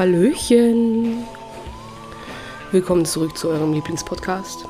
[0.00, 1.26] Hallöchen.
[2.70, 4.64] Willkommen zurück zu eurem Lieblingspodcast.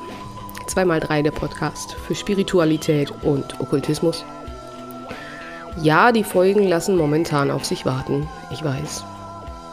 [0.67, 4.25] 2x3 der Podcast für Spiritualität und Okkultismus.
[5.81, 8.27] Ja, die Folgen lassen momentan auf sich warten.
[8.51, 9.05] Ich weiß.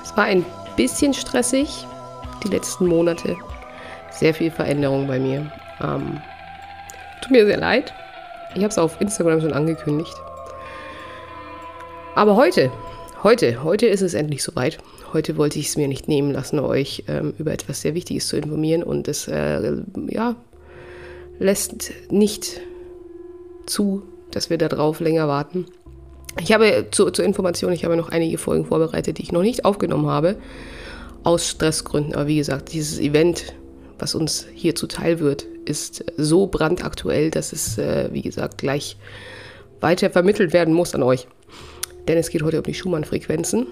[0.05, 1.85] Es war ein bisschen stressig
[2.45, 3.37] die letzten Monate.
[4.13, 5.51] Sehr viel Veränderung bei mir.
[5.83, 6.21] Ähm,
[7.21, 7.93] tut mir sehr leid.
[8.55, 10.15] Ich habe es auf Instagram schon angekündigt.
[12.15, 12.71] Aber heute,
[13.25, 14.79] heute, heute ist es endlich soweit.
[15.12, 18.37] Heute wollte ich es mir nicht nehmen lassen, euch ähm, über etwas sehr Wichtiges zu
[18.37, 19.73] informieren und es äh,
[20.09, 20.37] ja,
[21.39, 22.61] lässt nicht
[23.65, 25.66] zu, dass wir darauf länger warten.
[26.41, 29.65] Ich habe zu, zur Information, ich habe noch einige Folgen vorbereitet, die ich noch nicht
[29.65, 30.37] aufgenommen habe,
[31.25, 32.15] aus Stressgründen.
[32.15, 33.54] Aber wie gesagt, dieses Event,
[33.99, 38.99] was uns hier zuteil wird, ist so brandaktuell, dass es, äh, wie gesagt, gleich
[39.80, 41.27] weiter vermittelt werden muss an euch.
[42.07, 43.66] Denn es geht heute um die Schumann-Frequenzen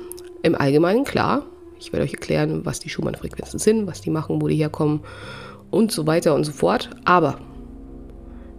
[0.46, 1.42] im Allgemeinen, klar,
[1.78, 5.00] ich werde euch erklären, was die Schumann-Frequenzen sind, was die machen, wo die herkommen
[5.70, 6.90] und so weiter und so fort.
[7.04, 7.38] Aber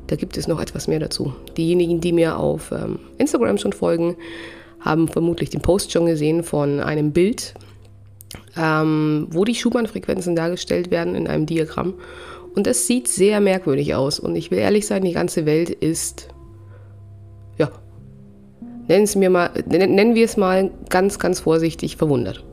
[0.08, 1.34] da gibt es noch etwas mehr dazu.
[1.58, 4.16] Diejenigen, die mir auf ähm, Instagram schon folgen,
[4.80, 7.56] haben vermutlich den Post schon gesehen von einem Bild,
[8.56, 11.96] ähm, wo die Schumann-Frequenzen dargestellt werden in einem Diagramm.
[12.56, 14.20] Und das sieht sehr merkwürdig aus.
[14.20, 16.30] Und ich will ehrlich sein, die ganze Welt ist
[18.88, 22.44] nennen, wir, mal, nennen wir es mal ganz, ganz vorsichtig, verwundert.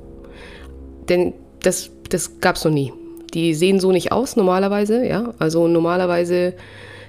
[1.08, 2.92] Denn das, das gab es noch nie.
[3.32, 5.34] Die sehen so nicht aus normalerweise, ja.
[5.38, 6.54] Also normalerweise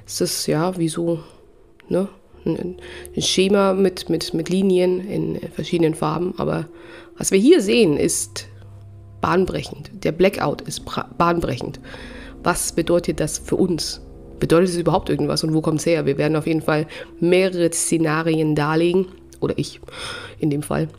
[0.05, 1.19] ist es ja wie so
[1.89, 2.07] ne,
[2.45, 2.77] ein,
[3.15, 6.33] ein Schema mit, mit, mit Linien in verschiedenen Farben.
[6.37, 6.67] Aber
[7.17, 8.47] was wir hier sehen, ist
[9.21, 9.91] bahnbrechend.
[10.03, 10.83] Der Blackout ist
[11.17, 11.79] bahnbrechend.
[12.43, 14.01] Was bedeutet das für uns?
[14.39, 16.05] Bedeutet es überhaupt irgendwas und wo kommt es her?
[16.05, 16.87] Wir werden auf jeden Fall
[17.19, 19.07] mehrere Szenarien darlegen.
[19.45, 19.79] Oder ich
[20.39, 20.89] in dem Fall.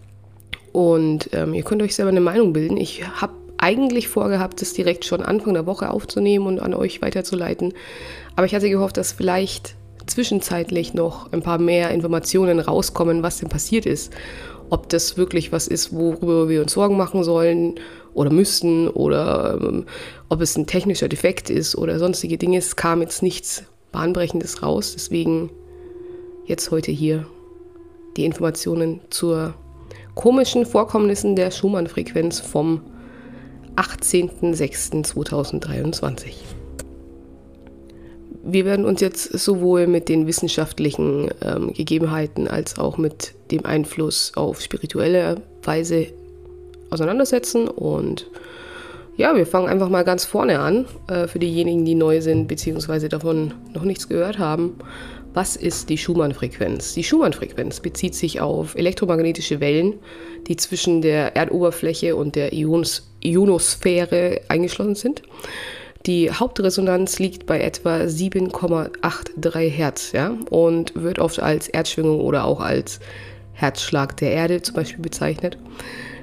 [0.72, 2.76] Und ähm, ihr könnt euch selber eine Meinung bilden.
[2.76, 7.74] Ich habe eigentlich vorgehabt, das direkt schon Anfang der Woche aufzunehmen und an euch weiterzuleiten.
[8.36, 9.74] Aber ich hatte gehofft, dass vielleicht
[10.06, 14.12] zwischenzeitlich noch ein paar mehr Informationen rauskommen, was denn passiert ist.
[14.70, 17.74] Ob das wirklich was ist, worüber wir uns Sorgen machen sollen
[18.14, 19.86] oder müssten oder ähm,
[20.28, 22.58] ob es ein technischer Defekt ist oder sonstige Dinge.
[22.58, 24.92] Es kam jetzt nichts Bahnbrechendes raus.
[24.94, 25.50] Deswegen
[26.46, 27.26] jetzt heute hier
[28.16, 29.54] die Informationen zur
[30.14, 32.80] komischen Vorkommnissen der Schumann-Frequenz vom
[33.76, 36.32] 18.06.2023.
[38.48, 44.32] Wir werden uns jetzt sowohl mit den wissenschaftlichen ähm, Gegebenheiten als auch mit dem Einfluss
[44.36, 46.06] auf spirituelle Weise
[46.90, 48.28] auseinandersetzen und
[49.16, 53.08] ja, wir fangen einfach mal ganz vorne an, äh, für diejenigen, die neu sind bzw.
[53.08, 54.74] davon noch nichts gehört haben.
[55.36, 56.94] Was ist die Schumann-Frequenz?
[56.94, 59.96] Die Schumann-Frequenz bezieht sich auf elektromagnetische Wellen,
[60.46, 65.20] die zwischen der Erdoberfläche und der Ions Ionosphäre eingeschlossen sind.
[66.06, 72.60] Die Hauptresonanz liegt bei etwa 7,83 Hertz ja, und wird oft als Erdschwingung oder auch
[72.60, 72.98] als
[73.52, 75.58] Herzschlag der Erde zum Beispiel bezeichnet.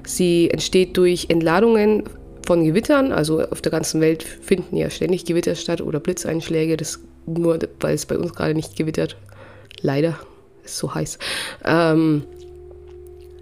[0.08, 2.06] Sie entsteht durch Entladungen
[2.48, 6.78] von Gewittern, also auf der ganzen Welt finden ja ständig Gewitter statt oder Blitzeinschläge.
[6.78, 9.18] Das nur weil es bei uns gerade nicht gewittert.
[9.82, 10.18] Leider
[10.64, 11.20] ist so heiß.
[11.66, 12.24] Ähm,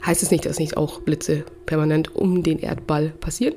[0.06, 3.56] heißt es nicht, dass nicht auch Blitze permanent um den Erdball passieren.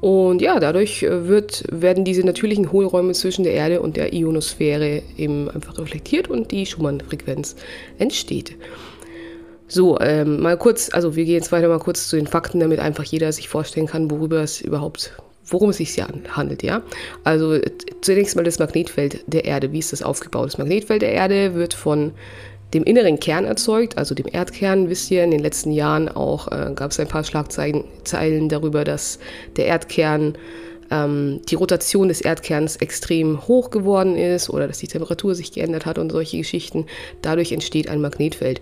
[0.00, 5.02] Und ja, dadurch äh, wird, werden diese natürlichen Hohlräume zwischen der Erde und der Ionosphäre
[5.16, 7.56] eben einfach reflektiert und die Schumann-Frequenz
[7.98, 8.56] entsteht.
[9.68, 12.80] So, ähm, mal kurz, also wir gehen jetzt weiter mal kurz zu den Fakten, damit
[12.80, 15.12] einfach jeder sich vorstellen kann, worüber es überhaupt
[15.50, 16.82] worum es sich hier handelt, ja.
[17.24, 17.58] Also
[18.00, 19.72] zunächst mal das Magnetfeld der Erde.
[19.72, 20.46] Wie ist das aufgebaut?
[20.46, 22.12] Das Magnetfeld der Erde wird von
[22.74, 24.88] dem inneren Kern erzeugt, also dem Erdkern.
[24.88, 29.18] Wisst ihr, in den letzten Jahren auch äh, gab es ein paar Schlagzeilen darüber, dass
[29.56, 30.36] der Erdkern
[30.90, 35.86] ähm, die Rotation des Erdkerns extrem hoch geworden ist oder dass die Temperatur sich geändert
[35.86, 36.86] hat und solche Geschichten.
[37.22, 38.60] Dadurch entsteht ein Magnetfeld.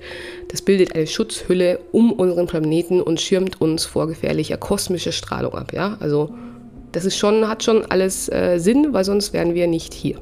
[0.48, 5.72] Das bildet eine Schutzhülle um unseren Planeten und schirmt uns vor gefährlicher kosmischer Strahlung ab.
[5.72, 5.96] Ja?
[6.00, 6.30] Also
[6.92, 10.16] das ist schon, hat schon alles äh, Sinn, weil sonst wären wir nicht hier.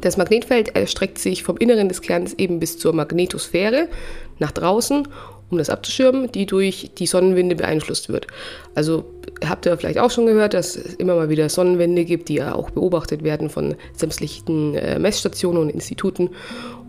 [0.00, 3.88] Das Magnetfeld erstreckt sich vom Inneren des Kerns eben bis zur Magnetosphäre
[4.38, 5.06] nach draußen,
[5.50, 8.26] um das abzuschirmen, die durch die Sonnenwinde beeinflusst wird.
[8.74, 9.04] Also
[9.46, 12.54] habt ihr vielleicht auch schon gehört, dass es immer mal wieder Sonnenwinde gibt, die ja
[12.54, 16.30] auch beobachtet werden von sämtlichen äh, Messstationen und Instituten.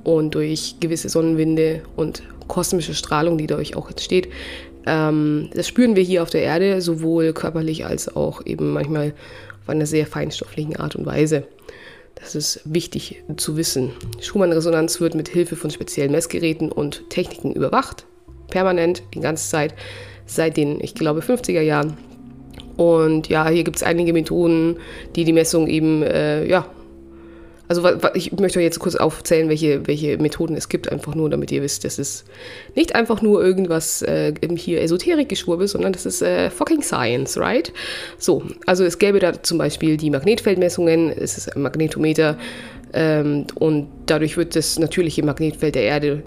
[0.04, 4.30] Und durch gewisse Sonnenwinde und kosmische Strahlung, die dadurch auch entsteht,
[4.88, 9.13] ähm, das spüren wir hier auf der Erde, sowohl körperlich als auch eben manchmal
[9.62, 11.44] auf einer sehr feinstofflichen Art und Weise.
[12.16, 13.92] Das ist wichtig zu wissen.
[14.22, 18.06] Schumann-Resonanz wird mit Hilfe von speziellen Messgeräten und Techniken überwacht.
[18.50, 19.75] permanent, die ganze Zeit,
[20.25, 21.98] seit den, ich glaube, 50er Jahren.
[22.78, 24.78] Und ja, hier gibt es einige Methoden,
[25.16, 26.66] die die Messung eben, äh, ja,
[27.68, 31.52] also ich möchte euch jetzt kurz aufzählen, welche, welche Methoden es gibt, einfach nur, damit
[31.52, 32.25] ihr wisst, das ist
[32.75, 37.74] nicht einfach nur irgendwas äh, hier Esoterik-Geschwurbel, sondern das ist äh, fucking Science, right?
[38.18, 42.38] So, also es gäbe da zum Beispiel die Magnetfeldmessungen, es ist ein Magnetometer
[42.94, 46.24] ähm, und dadurch wird das natürliche Magnetfeld der Erde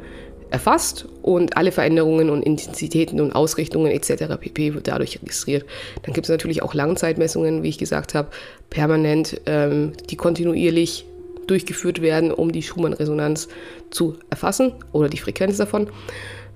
[0.51, 4.37] erfasst und alle Veränderungen und Intensitäten und Ausrichtungen etc.
[4.39, 4.75] pp.
[4.75, 5.65] wird dadurch registriert.
[6.03, 8.29] Dann gibt es natürlich auch Langzeitmessungen, wie ich gesagt habe,
[8.69, 11.07] permanent, ähm, die kontinuierlich
[11.47, 13.49] durchgeführt werden, um die Schumann-Resonanz
[13.91, 15.89] zu erfassen oder die Frequenz davon.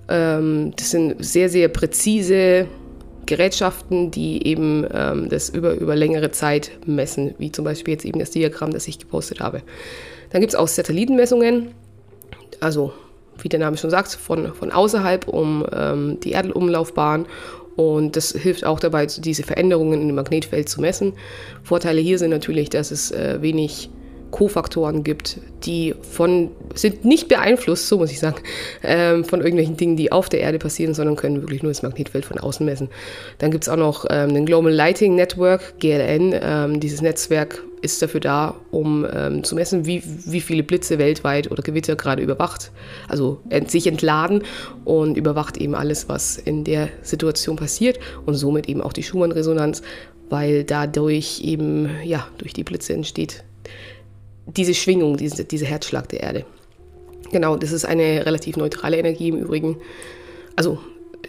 [0.08, 2.66] Ähm, das sind sehr, sehr präzise
[3.26, 8.18] Gerätschaften, die eben ähm, das über, über längere Zeit messen, wie zum Beispiel jetzt eben
[8.18, 9.62] das Diagramm, das ich gepostet habe.
[10.30, 11.68] Dann gibt es auch Satellitenmessungen,
[12.60, 12.92] also
[13.38, 17.26] wie der Name schon sagt, von, von außerhalb um ähm, die Erdumlaufbahn.
[17.76, 21.14] Und das hilft auch dabei, diese Veränderungen im Magnetfeld zu messen.
[21.64, 23.90] Vorteile hier sind natürlich, dass es äh, wenig
[24.34, 28.38] Kofaktoren gibt, die von, sind nicht beeinflusst, so muss ich sagen,
[28.82, 32.24] ähm, von irgendwelchen Dingen, die auf der Erde passieren, sondern können wirklich nur das Magnetfeld
[32.24, 32.88] von außen messen.
[33.38, 36.34] Dann gibt es auch noch ähm, den Global Lighting Network, GLN.
[36.34, 41.52] Ähm, dieses Netzwerk ist dafür da, um ähm, zu messen, wie, wie viele Blitze weltweit
[41.52, 42.72] oder Gewitter gerade überwacht,
[43.06, 44.42] also ent sich entladen
[44.84, 49.82] und überwacht eben alles, was in der Situation passiert und somit eben auch die Schumann-Resonanz,
[50.28, 53.44] weil dadurch eben, ja, durch die Blitze entsteht
[54.46, 56.44] diese Schwingung, diese, dieser Herzschlag der Erde.
[57.32, 59.76] Genau, das ist eine relativ neutrale Energie im Übrigen.
[60.56, 60.78] Also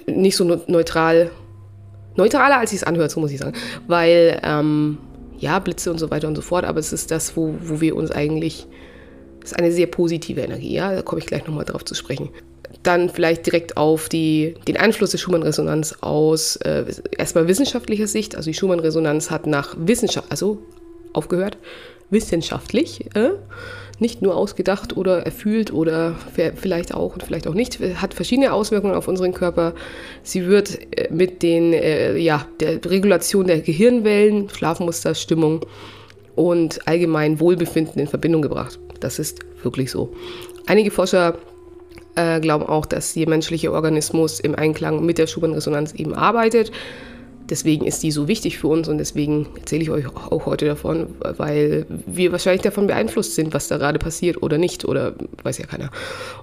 [0.06, 1.32] nicht so neutral,
[2.16, 3.54] neutraler als es anhört, so muss ich sagen.
[3.88, 4.98] Weil, ähm,
[5.38, 7.96] ja, Blitze und so weiter und so fort, aber es ist das, wo, wo wir
[7.96, 8.68] uns eigentlich,
[9.42, 12.30] das ist eine sehr positive Energie, ja, da komme ich gleich nochmal drauf zu sprechen.
[12.84, 16.86] Dann vielleicht direkt auf die, den Einfluss der Schumann-Resonanz aus äh,
[17.18, 18.36] erstmal wissenschaftlicher Sicht.
[18.36, 20.60] Also die Schumann-Resonanz hat nach Wissenschaft, also
[21.14, 21.58] aufgehört,
[22.10, 23.31] wissenschaftlich, äh,
[24.00, 26.16] nicht nur ausgedacht oder erfühlt oder
[26.56, 29.74] vielleicht auch und vielleicht auch nicht, hat verschiedene Auswirkungen auf unseren Körper.
[30.24, 35.66] Sie wird äh, mit den, äh, ja, der Regulation der Gehirnwellen, Schlafmuster, Stimmung
[36.36, 38.80] und allgemein Wohlbefinden in Verbindung gebracht.
[39.00, 40.13] Das ist wirklich so.
[40.68, 41.38] Einige Forscher
[42.16, 46.72] äh, glauben auch, dass der menschliche Organismus im Einklang mit der Schumann-Resonanz eben arbeitet
[47.50, 51.07] deswegen ist die so wichtig für uns und deswegen erzähle ich euch auch heute davon,
[51.38, 55.65] weil wir wahrscheinlich davon beeinflusst sind, was da gerade passiert oder nicht oder weiß ja
[55.65, 55.92] keiner.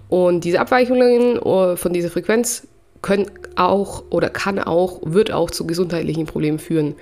[0.08, 2.66] Und diese Abweichungen äh, von dieser Frequenz
[3.02, 6.94] können auch oder kann auch, wird auch zu gesundheitlichen Problemen führen,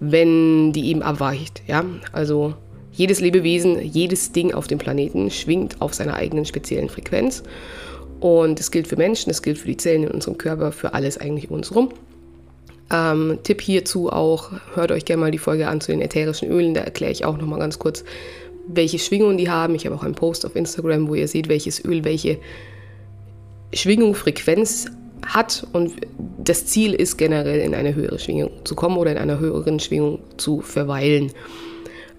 [0.00, 1.62] wenn die eben abweicht.
[1.66, 2.54] Ja, also
[2.92, 7.42] jedes Lebewesen, jedes Ding auf dem Planeten schwingt auf seiner eigenen speziellen Frequenz.
[8.20, 11.18] Und das gilt für Menschen, das gilt für die Zellen in unserem Körper, für alles
[11.18, 11.92] eigentlich um uns herum.
[12.92, 16.74] Ähm, Tipp hierzu auch, hört euch gerne mal die Folge an zu den ätherischen Ölen,
[16.74, 18.04] da erkläre ich auch nochmal ganz kurz,
[18.68, 19.74] welche Schwingungen die haben.
[19.74, 22.38] Ich habe auch einen Post auf Instagram, wo ihr seht, welches Öl welche
[23.72, 24.86] Schwingung, Frequenz
[25.26, 25.92] hat und
[26.38, 30.18] das Ziel ist generell in eine höhere Schwingung zu kommen oder in einer höheren Schwingung
[30.36, 31.32] zu verweilen.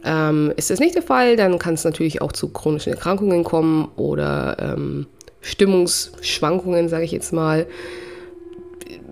[0.06, 3.90] Ähm, ist das nicht der Fall, dann kann es natürlich auch zu chronischen Erkrankungen kommen
[3.96, 5.06] oder ähm,
[5.42, 7.68] Stimmungsschwankungen, sage ich jetzt mal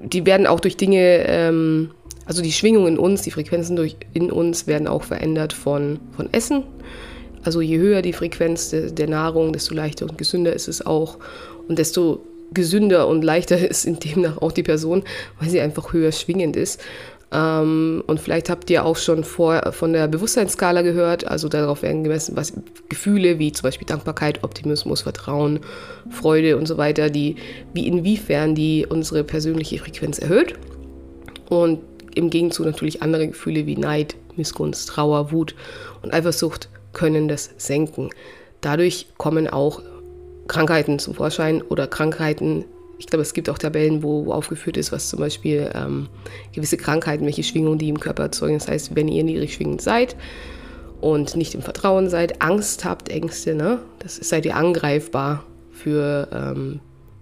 [0.04, 1.92] die werden auch durch Dinge, ähm,
[2.26, 6.32] also die Schwingungen in uns, die Frequenzen durch, in uns werden auch verändert von, von
[6.34, 6.64] Essen.
[7.44, 11.18] Also je höher die Frequenz de, der Nahrung, desto leichter und gesünder ist es auch.
[11.68, 12.22] Und desto
[12.54, 15.04] gesünder und leichter ist in demnach auch die Person,
[15.40, 16.82] weil sie einfach höher schwingend ist.
[17.32, 21.26] Ähm, und vielleicht habt ihr auch schon vor, von der Bewusstseinsskala gehört.
[21.26, 22.54] Also darauf werden gemessen, was
[22.90, 25.60] Gefühle wie zum Beispiel Dankbarkeit, Optimismus, Vertrauen,
[26.10, 27.38] Freude und so weiter, die,
[27.74, 30.56] wie inwiefern die unsere persönliche Frequenz erhöht.
[31.50, 31.80] Und
[32.16, 35.56] im Gegenzug natürlich andere Gefühle wie Neid, Missgunst, Trauer, Wut
[36.02, 38.10] und Eifersucht können das senken.
[38.60, 39.82] Dadurch kommen auch
[40.48, 42.66] Krankheiten zum Vorschein oder Krankheiten
[43.02, 46.08] ich glaube, es gibt auch Tabellen, wo, wo aufgeführt ist, was zum Beispiel ähm,
[46.54, 48.60] gewisse Krankheiten, welche Schwingungen die im Körper erzeugen.
[48.60, 50.16] Das heißt, wenn ihr niedrig schwingend seid
[51.02, 56.80] und nicht im Vertrauen seid, Angst habt, Ängste, ne, das seid ihr angreifbar für ähm,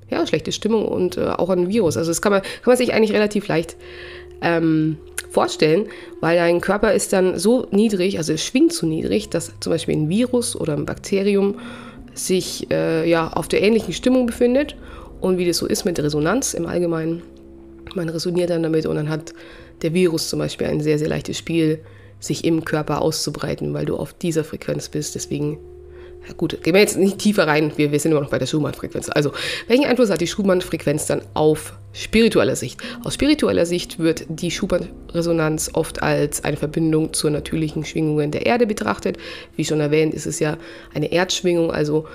[0.09, 1.95] ja, schlechte Stimmung und äh, auch ein Virus.
[1.95, 3.77] Also das kann man, kann man sich eigentlich relativ leicht
[4.41, 4.98] ähm,
[5.29, 5.86] vorstellen,
[6.19, 9.95] weil dein Körper ist dann so niedrig, also es schwingt so niedrig, dass zum Beispiel
[9.95, 11.55] ein Virus oder ein Bakterium
[12.15, 14.75] sich äh, ja, auf der ähnlichen Stimmung befindet
[15.21, 17.21] und wie das so ist mit Resonanz im Allgemeinen.
[17.95, 19.33] Man resoniert dann damit und dann hat
[19.81, 21.79] der Virus zum Beispiel ein sehr, sehr leichtes Spiel,
[22.19, 25.15] sich im Körper auszubreiten, weil du auf dieser Frequenz bist.
[25.15, 25.57] Deswegen
[26.38, 29.09] gut, gehen wir jetzt nicht tiefer rein, wir, wir sind immer noch bei der Schumann-Frequenz.
[29.09, 29.31] Also,
[29.67, 32.79] welchen Einfluss hat die Schumann-Frequenz dann auf spiritueller Sicht?
[33.03, 38.67] Aus spiritueller Sicht wird die Schumann-Resonanz oft als eine Verbindung zur natürlichen Schwingungen der Erde
[38.67, 39.17] betrachtet.
[39.55, 40.57] Wie schon erwähnt, ist es ja
[40.93, 42.05] eine Erdschwingung, also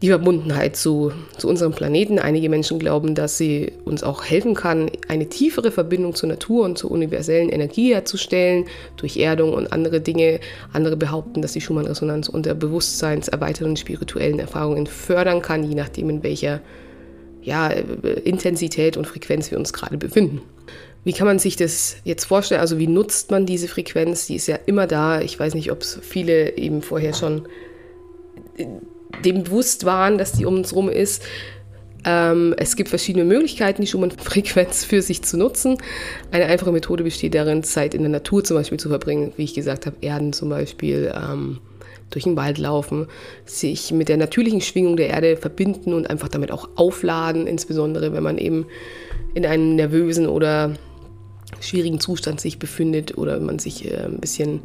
[0.00, 2.20] die Verbundenheit zu, zu unserem Planeten.
[2.20, 6.78] Einige Menschen glauben, dass sie uns auch helfen kann, eine tiefere Verbindung zur Natur und
[6.78, 10.38] zur universellen Energie herzustellen, durch Erdung und andere Dinge.
[10.72, 16.60] Andere behaupten, dass die Schumann-Resonanz unter bewusstseinserweiternden spirituellen Erfahrungen fördern kann, je nachdem, in welcher
[17.42, 20.42] ja, Intensität und Frequenz wir uns gerade befinden.
[21.02, 22.60] Wie kann man sich das jetzt vorstellen?
[22.60, 24.26] Also wie nutzt man diese Frequenz?
[24.26, 25.20] Die ist ja immer da.
[25.20, 27.48] Ich weiß nicht, ob es viele eben vorher schon
[29.24, 31.22] dem bewusst waren, dass die um uns rum ist.
[32.04, 35.78] Ähm, es gibt verschiedene Möglichkeiten, die Schumann-Frequenz für sich zu nutzen.
[36.30, 39.54] Eine einfache Methode besteht darin, Zeit in der Natur zum Beispiel zu verbringen, wie ich
[39.54, 41.58] gesagt habe, Erden zum Beispiel, ähm,
[42.10, 43.06] durch den Wald laufen,
[43.44, 48.22] sich mit der natürlichen Schwingung der Erde verbinden und einfach damit auch aufladen, insbesondere wenn
[48.22, 48.66] man eben
[49.34, 50.74] in einem nervösen oder
[51.60, 54.62] schwierigen Zustand sich befindet oder wenn man sich äh, ein bisschen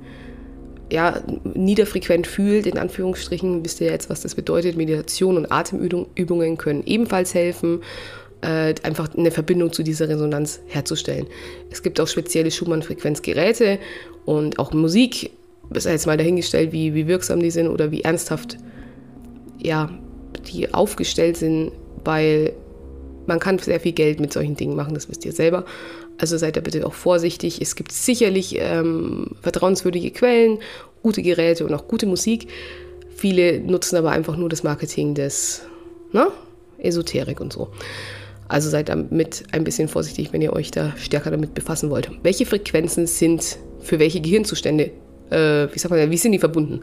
[0.94, 1.20] ja,
[1.56, 4.78] niederfrequent fühlt, in Anführungsstrichen, wisst ihr jetzt, was das bedeutet.
[4.78, 7.82] Meditation und Atemübungen können ebenfalls helfen,
[8.42, 11.26] äh, einfach eine Verbindung zu dieser Resonanz herzustellen.
[11.72, 13.80] Es gibt auch spezielle Schumann-Frequenzgeräte
[14.26, 15.32] und auch Musik,
[15.74, 18.60] ist jetzt mal dahingestellt, wie, wie wirksam die sind oder wie ernsthaft
[19.58, 19.90] ja,
[20.54, 21.72] die aufgestellt sind,
[22.06, 22.54] weil
[23.26, 25.66] man kann sehr viel Geld mit solchen Dingen machen, das wisst ihr selber.
[26.17, 27.62] Also seid da bitte auch vorsichtig.
[27.62, 30.60] Es gibt sicherlich ähm, vertrauenswürdige Quellen,
[31.01, 32.48] gute Geräte und auch gute Musik.
[33.15, 35.63] Viele nutzen aber einfach nur das Marketing des
[36.12, 36.27] ne?
[36.77, 37.70] Esoterik und so.
[38.48, 42.12] Also seid damit ein bisschen vorsichtig, wenn ihr euch da stärker damit befassen wollt.
[42.24, 44.91] Welche Frequenzen sind für welche Gehirnzustände,
[45.29, 46.82] äh, wie sagt man, wie sind die verbunden?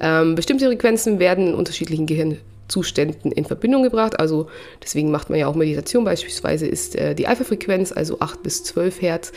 [0.00, 2.38] Ähm, bestimmte Frequenzen werden in unterschiedlichen Gehirn
[2.68, 4.18] Zuständen in Verbindung gebracht.
[4.18, 4.48] Also
[4.82, 6.04] deswegen macht man ja auch Meditation.
[6.04, 9.32] Beispielsweise ist äh, die Alpha-Frequenz, also 8 bis 12 Hertz.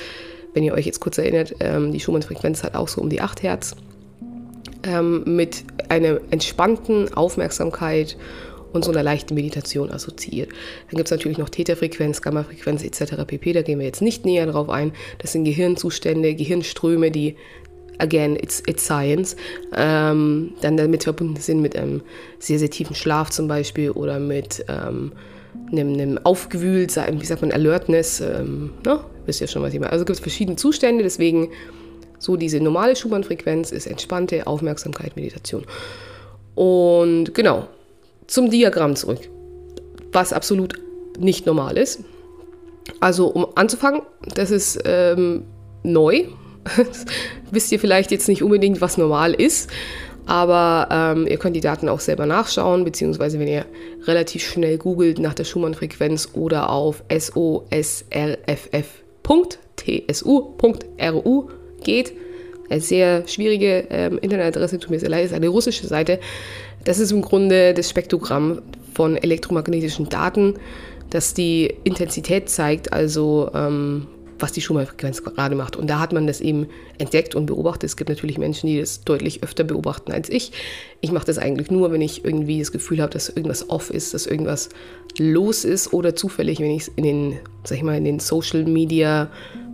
[0.53, 3.43] Wenn ihr euch jetzt kurz erinnert, ähm, die Schumann-Frequenz hat auch so um die 8
[3.43, 3.75] Hertz.
[4.83, 8.17] Ähm, mit einer entspannten Aufmerksamkeit
[8.73, 10.49] und so einer leichten Meditation assoziiert.
[10.89, 13.25] Dann gibt es natürlich noch Theta-Frequenz, Gamma-Frequenz etc.
[13.25, 13.53] pp.
[13.53, 14.93] Da gehen wir jetzt nicht näher drauf ein.
[15.19, 17.35] Das sind Gehirnzustände, Gehirnströme, die
[17.99, 19.35] again, it's, it's science,
[19.75, 22.01] ähm, dann damit verbunden sind mit einem
[22.39, 25.11] sehr, sehr tiefen Schlaf zum Beispiel oder mit ähm,
[25.71, 28.99] einem, einem aufgewühlt, wie sagt man, Alertness, ähm, ne?
[29.25, 29.91] wisst ihr schon, was ich meine.
[29.91, 31.49] Also gibt es verschiedene Zustände, deswegen
[32.19, 35.65] so diese normale Schumann-Frequenz ist entspannte Aufmerksamkeit, Meditation.
[36.55, 37.67] Und genau,
[38.25, 39.29] zum Diagramm zurück,
[40.11, 40.79] was absolut
[41.19, 42.03] nicht normal ist.
[42.99, 44.01] Also um anzufangen,
[44.33, 45.43] das ist ähm,
[45.83, 46.25] neu,
[47.51, 49.69] wisst ihr vielleicht jetzt nicht unbedingt, was normal ist,
[50.25, 53.65] aber ähm, ihr könnt die Daten auch selber nachschauen, beziehungsweise wenn ihr
[54.05, 57.89] relativ schnell googelt nach der Schumann-Frequenz oder auf sosrff.tsu.ru
[61.83, 62.13] geht,
[62.69, 66.19] eine sehr schwierige ähm, Internetadresse, tut mir sehr leid, ist eine russische Seite.
[66.83, 68.61] Das ist im Grunde das Spektrogramm
[68.93, 70.55] von elektromagnetischen Daten,
[71.09, 74.07] das die Intensität zeigt, also ähm,
[74.39, 75.75] was die Schumann-Frequenz gerade macht.
[75.75, 76.67] Und da hat man das eben
[76.97, 77.89] entdeckt und beobachtet.
[77.89, 80.51] Es gibt natürlich Menschen, die das deutlich öfter beobachten als ich.
[81.01, 84.13] Ich mache das eigentlich nur, wenn ich irgendwie das Gefühl habe, dass irgendwas off ist,
[84.13, 84.69] dass irgendwas
[85.17, 88.63] los ist oder zufällig, wenn ich es in den, sag ich mal, in den Social
[88.65, 89.29] Media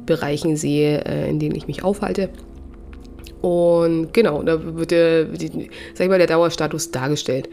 [0.05, 2.29] Bereichen sehe, äh, in denen ich mich aufhalte.
[3.41, 5.27] Und genau, da wird der,
[5.93, 7.49] sag ich mal, der Dauerstatus dargestellt.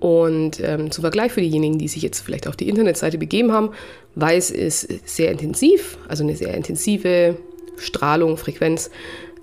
[0.00, 3.70] Und ähm, zum Vergleich für diejenigen, die sich jetzt vielleicht auf die Internetseite begeben haben,
[4.14, 7.36] weiß ist sehr intensiv, also eine sehr intensive
[7.76, 8.90] Strahlung, Frequenz.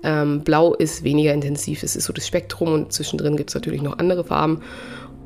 [0.02, 3.82] Ähm, Blau ist weniger intensiv, das ist so das Spektrum und zwischendrin gibt es natürlich
[3.82, 4.62] noch andere Farben.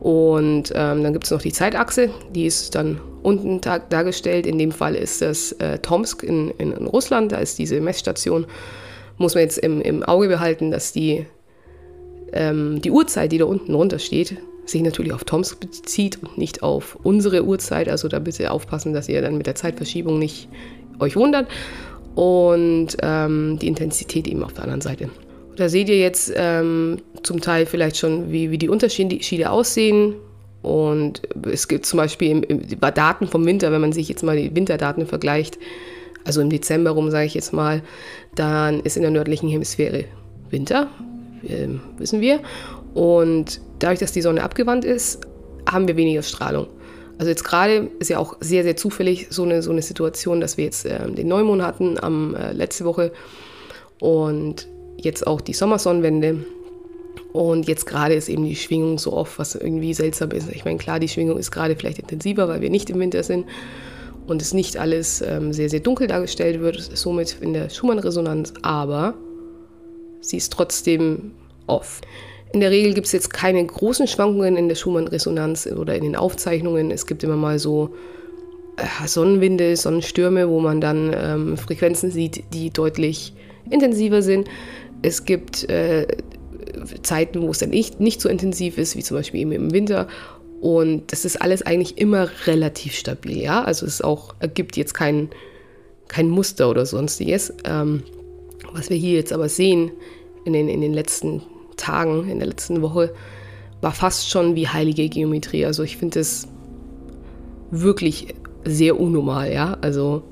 [0.01, 4.47] Und ähm, dann gibt es noch die Zeitachse, die ist dann unten dar dargestellt.
[4.47, 8.47] In dem Fall ist das äh, Tomsk in, in, in, Russland, da ist diese Messstation.
[9.17, 11.25] Muss man jetzt im, im Auge behalten, dass die,
[12.33, 16.63] ähm, die Uhrzeit, die da unten runter steht, sich natürlich auf Toms bezieht und nicht
[16.63, 17.89] auf unsere Uhrzeit.
[17.89, 20.49] Also da bitte aufpassen, dass ihr dann mit der Zeitverschiebung nicht
[20.99, 21.49] euch wundert.
[22.15, 25.09] Und ähm, die Intensität eben auf der anderen Seite.
[25.57, 30.15] Da seht ihr jetzt ähm, zum Teil vielleicht schon, wie, wie die Unterschiede aussehen.
[30.63, 34.37] Und es gibt zum Beispiel im, im, Daten vom Winter, wenn man sich jetzt mal
[34.37, 35.59] die Winterdaten vergleicht,
[36.25, 37.83] also im Dezember rum sage ich jetzt mal,
[38.37, 40.05] dann ist in der nördlichen Hemisphäre
[40.51, 40.89] Winter,
[41.43, 41.67] äh,
[41.99, 42.41] wissen wir.
[42.95, 45.21] Und dadurch, dass die Sonne abgewandt ist,
[45.71, 46.67] haben wir weniger Strahlung.
[47.19, 50.57] Also jetzt gerade ist ja auch sehr, sehr zufällig so eine, so eine Situation, dass
[50.57, 53.13] wir jetzt äh, den Neumond hatten am äh, letzte Woche
[54.01, 56.45] und jetzt auch die Sommersonnenwende.
[57.33, 60.51] Und jetzt gerade ist eben die Schwingung so oft, was irgendwie seltsam ist.
[60.51, 63.47] Ich meine, klar, die Schwingung ist gerade vielleicht intensiver, weil wir nicht im Winter sind
[64.27, 69.15] und es nicht alles ähm, sehr, sehr dunkel dargestellt wird, somit in der Schumann-Resonanz, aber
[70.21, 71.33] sie ist trotzdem
[71.67, 72.01] off.
[72.53, 76.17] In der Regel gibt es jetzt keine großen Schwankungen in der Schumann-Resonanz oder in den
[76.17, 76.91] Aufzeichnungen.
[76.91, 77.95] Es gibt immer mal so
[78.77, 83.33] äh, Sonnenwinde, Sonnenstürme, wo man dann ähm, Frequenzen sieht, die deutlich
[83.71, 84.49] intensiver sind.
[85.01, 86.07] Es gibt äh,
[87.03, 90.09] Zeiten, wo es dann nicht, nicht so intensiv ist, wie zum Beispiel eben im Winter.
[90.61, 93.65] Und das ist alles eigentlich immer relativ stabil, ja.
[93.65, 95.31] Also es auch ergibt jetzt kein,
[96.09, 97.53] kein Muster oder sonstiges.
[97.65, 98.03] Ähm,
[98.73, 99.91] was wir hier jetzt aber sehen
[100.45, 101.43] in den, in den letzten
[101.77, 103.13] Tagen, in der letzten Woche,
[103.81, 105.67] war fast schon wie heilige Geometrie.
[105.67, 106.49] Also ich finde es
[107.71, 109.77] wirklich sehr unnormal, ja.
[109.81, 110.23] Also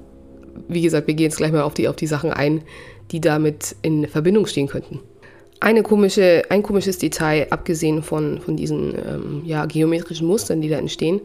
[0.68, 2.62] wie gesagt, wir gehen jetzt gleich mal auf die, auf die Sachen ein,
[3.10, 5.00] die damit in Verbindung stehen könnten.
[5.58, 10.78] Eine komische, ein komisches Detail, abgesehen von, von diesen ähm, ja, geometrischen Mustern, die da
[10.78, 11.20] entstehen,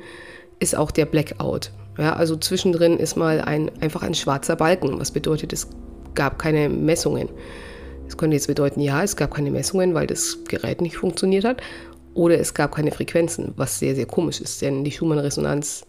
[0.60, 1.72] ist auch der Blackout.
[1.98, 5.70] Ja, also zwischendrin ist mal ein, einfach ein schwarzer Balken, was bedeutet, es
[6.16, 7.30] gab keine Messungen.
[8.06, 11.62] Das könnte jetzt bedeuten, ja, es gab keine Messungen, weil das Gerät nicht funktioniert hat,
[12.14, 15.86] oder es gab keine Frequenzen, was sehr, sehr komisch ist, denn die Schumann-Resonanz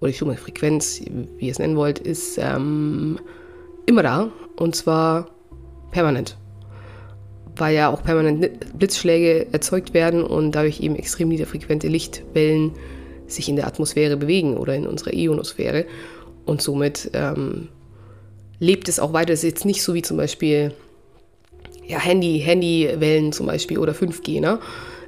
[0.00, 1.02] oder die Schumann-Frequenz,
[1.38, 3.18] wie ihr es nennen wollt, ist ähm,
[3.86, 5.28] immer da und zwar
[5.92, 6.36] permanent
[7.60, 12.72] weil ja auch permanent Blitzschläge erzeugt werden und dadurch eben extrem niederfrequente Lichtwellen
[13.26, 15.84] sich in der Atmosphäre bewegen oder in unserer Ionosphäre.
[16.46, 17.68] Und somit ähm,
[18.58, 19.32] lebt es auch weiter.
[19.32, 20.72] Es ist jetzt nicht so wie zum Beispiel
[21.90, 24.40] ja, Handy, Handywellen zum Beispiel oder 5G.
[24.40, 24.60] Ne?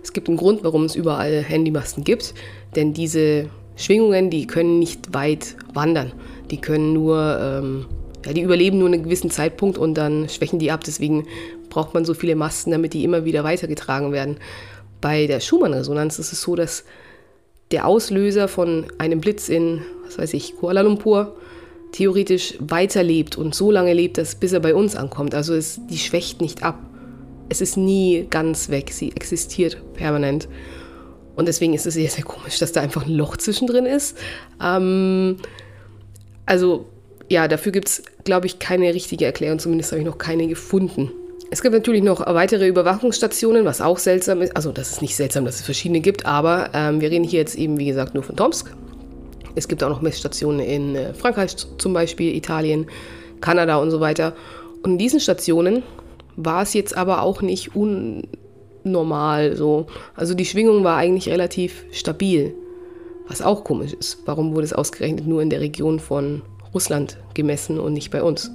[0.02, 2.34] Es gibt einen Grund, warum es überall Handymasten gibt,
[2.74, 6.12] denn diese Schwingungen, die können nicht weit wandern.
[6.50, 7.86] Die können nur, ähm,
[8.26, 10.82] ja, die überleben nur einen gewissen Zeitpunkt und dann schwächen die ab.
[10.84, 11.26] Deswegen
[11.70, 14.36] braucht man so viele Masten, damit die immer wieder weitergetragen werden.
[15.00, 16.84] Bei der Schumann-Resonanz ist es so, dass
[17.70, 21.36] der Auslöser von einem Blitz in, was weiß ich, Kuala Lumpur
[21.92, 25.34] theoretisch weiterlebt und so lange lebt, dass bis er bei uns ankommt.
[25.34, 26.78] Also es, die schwächt nicht ab.
[27.48, 28.90] Es ist nie ganz weg.
[28.92, 30.48] Sie existiert permanent.
[31.36, 34.16] Und deswegen ist es sehr, sehr komisch, dass da einfach ein Loch zwischendrin ist.
[34.62, 35.36] Ähm,
[36.46, 36.86] also
[37.28, 39.58] ja, dafür gibt es, glaube ich, keine richtige Erklärung.
[39.58, 41.10] Zumindest habe ich noch keine gefunden.
[41.50, 44.56] Es gibt natürlich noch weitere Überwachungsstationen, was auch seltsam ist.
[44.56, 47.56] Also das ist nicht seltsam, dass es verschiedene gibt, aber ähm, wir reden hier jetzt
[47.56, 48.74] eben, wie gesagt, nur von Tomsk.
[49.54, 52.86] Es gibt auch noch Messstationen in äh, Frankreich zum Beispiel, Italien,
[53.40, 54.34] Kanada und so weiter.
[54.82, 55.82] Und in diesen Stationen
[56.36, 59.86] war es jetzt aber auch nicht unnormal so.
[60.14, 62.54] Also die Schwingung war eigentlich relativ stabil,
[63.28, 64.18] was auch komisch ist.
[64.24, 66.42] Warum wurde es ausgerechnet nur in der Region von
[66.74, 68.50] Russland gemessen und nicht bei uns?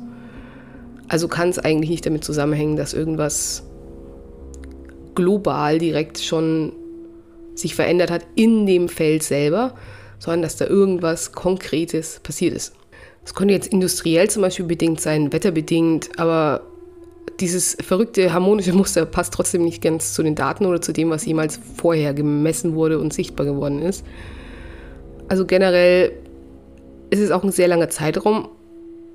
[1.08, 3.64] Also kann es eigentlich nicht damit zusammenhängen, dass irgendwas
[5.16, 6.74] global direkt schon
[7.56, 9.74] sich verändert hat in dem Feld selber,
[10.20, 12.74] sondern dass da irgendwas Konkretes passiert ist.
[13.26, 16.62] Es könnte jetzt industriell zum Beispiel bedingt sein, wetterbedingt, aber
[17.40, 21.26] dieses verrückte harmonische Muster passt trotzdem nicht ganz zu den Daten oder zu dem, was
[21.26, 24.06] jemals vorher gemessen wurde und sichtbar geworden ist.
[25.28, 26.14] Also generell
[27.10, 28.50] ist es auch ein sehr langer Zeitraum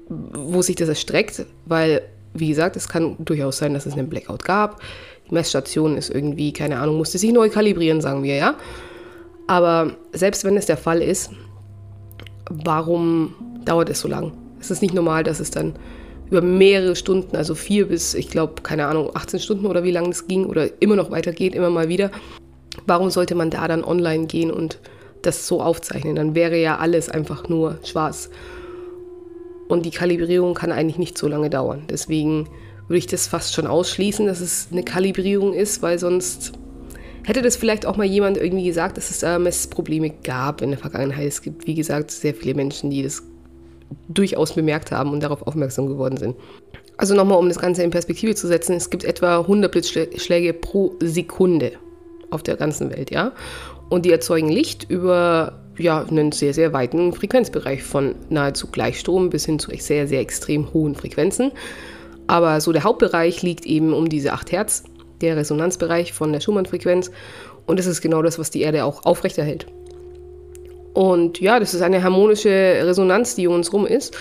[0.08, 2.02] wo sich das erstreckt, weil,
[2.34, 4.80] wie gesagt, es kann durchaus sein, dass es einen Blackout gab.
[5.28, 8.54] Die Messstation ist irgendwie, keine Ahnung, musste sich neu kalibrieren, sagen wir, ja.
[9.52, 11.30] Aber selbst wenn es der Fall ist,
[12.48, 13.34] warum
[13.66, 14.32] dauert es so lang?
[14.58, 15.74] Es ist nicht normal, dass es dann
[16.30, 20.08] über mehrere Stunden, also vier bis, ich glaube, keine Ahnung, 18 Stunden oder wie lange
[20.08, 22.10] es ging oder immer noch weitergeht, immer mal wieder.
[22.86, 24.78] Warum sollte man da dann online gehen und
[25.20, 26.16] das so aufzeichnen?
[26.16, 28.30] Dann wäre ja alles einfach nur schwarz.
[29.68, 31.82] Und die Kalibrierung kann eigentlich nicht so lange dauern.
[31.90, 32.48] Deswegen
[32.88, 36.54] würde ich das fast schon ausschließen, dass es eine Kalibrierung ist, weil sonst
[37.24, 40.78] hätte das vielleicht auch mal jemand irgendwie gesagt, dass es äh, Messprobleme gab in der
[40.78, 41.26] Vergangenheit.
[41.26, 43.22] Es gibt, wie gesagt, sehr viele Menschen, die das
[44.08, 46.36] durchaus bemerkt haben und darauf aufmerksam geworden sind.
[46.96, 50.94] Also nochmal, um das Ganze in Perspektive zu setzen, es gibt etwa 100 Blitzschläge pro
[51.00, 51.72] Sekunde
[52.30, 53.32] auf der ganzen Welt, ja.
[53.88, 59.46] Und die erzeugen Licht über ja, einen sehr, sehr weiten Frequenzbereich von nahezu Gleichstrom bis
[59.46, 61.52] hin zu sehr, sehr extrem hohen Frequenzen.
[62.26, 64.84] Aber so der Hauptbereich liegt eben um diese 8 Hertz,
[65.22, 67.10] der Resonanzbereich von der Schumann-Frequenz.
[67.66, 69.66] Und das ist genau das, was die Erde auch aufrechterhält.
[70.94, 74.16] Und ja, das ist eine harmonische Resonanz, die um uns rum ist.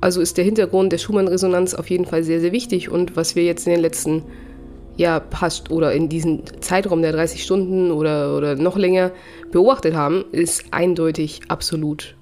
[0.00, 2.88] Also ist der Hintergrund der Schumann-Resonanz auf jeden Fall sehr, sehr wichtig.
[2.88, 4.22] Und was wir jetzt in den letzten
[4.96, 9.12] ja passt oder in diesem Zeitraum der 30 Stunden oder, oder noch länger
[9.50, 12.16] beobachtet haben, ist eindeutig absolut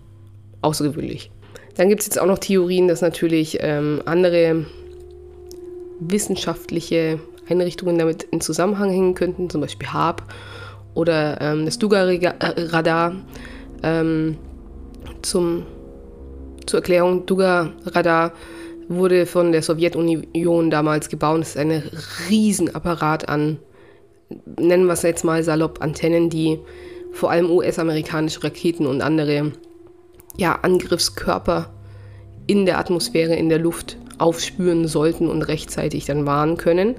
[0.63, 1.31] außergewöhnlich.
[1.77, 4.67] Dann gibt es jetzt auch noch Theorien, dass natürlich ähm, andere
[6.01, 10.23] wissenschaftliche Forschungseinrichtungen damit in Zusammenhang hängen könnten, zum Beispiel HARP
[10.95, 13.15] oder ähm, das Duga-Radar.
[13.83, 14.37] Ähm,
[15.23, 15.65] zum,
[16.67, 18.33] zur Erklärung, Duga-Radar
[18.89, 21.41] wurde von der Sowjetunion damals gebaut.
[21.41, 21.83] Es ist ein
[22.29, 23.59] Riesenapparat an,
[24.59, 26.59] nennen wir es jetzt mal salopp, Antennen, die
[27.13, 29.53] vor allem US-amerikanische Raketen und andere
[30.37, 31.71] ja, Angriffskörper
[32.47, 36.97] in der Atmosphäre, in der Luft aufspüren sollten und rechtzeitig dann warnen können.